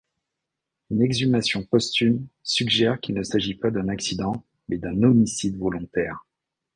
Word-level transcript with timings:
Une 0.89 1.03
exhumation 1.03 1.61
posthume 1.63 2.25
suggère 2.41 2.99
qu'il 2.99 3.13
ne 3.13 3.21
s'agit 3.21 3.53
pas 3.53 3.69
d'un 3.69 3.87
accident 3.87 4.43
mais 4.67 4.79
d'un 4.79 5.03
homicide 5.03 5.59
volontaire. 5.59 6.25